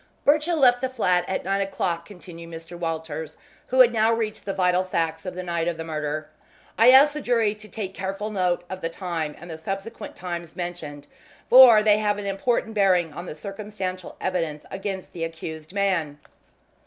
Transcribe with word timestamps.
"Birchill 0.25 0.57
left 0.57 0.81
the 0.81 0.89
flat 0.89 1.23
at 1.27 1.45
nine 1.45 1.61
o'clock," 1.61 2.07
continued 2.07 2.49
Mr. 2.49 2.75
Walters, 2.75 3.37
who 3.67 3.81
had 3.81 3.93
now 3.93 4.11
reached 4.11 4.45
the 4.45 4.51
vital 4.53 4.83
facts 4.83 5.27
of 5.27 5.35
the 5.35 5.43
night 5.43 5.67
of 5.67 5.77
the 5.77 5.83
murder. 5.83 6.27
"I 6.75 6.89
ask 6.89 7.13
the 7.13 7.21
jury 7.21 7.53
to 7.53 7.67
take 7.69 7.93
careful 7.93 8.31
note 8.31 8.63
of 8.67 8.81
the 8.81 8.89
time 8.89 9.35
and 9.39 9.47
the 9.47 9.59
subsequent 9.59 10.15
times 10.15 10.55
mentioned, 10.55 11.05
for 11.51 11.83
they 11.83 11.99
have 11.99 12.17
an 12.17 12.25
important 12.25 12.73
bearing 12.73 13.13
on 13.13 13.27
the 13.27 13.35
circumstantial 13.35 14.15
evidence 14.19 14.65
against 14.71 15.13
the 15.13 15.23
accused 15.23 15.71
man. 15.71 16.17